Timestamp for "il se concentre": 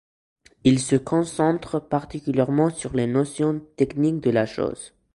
0.63-1.77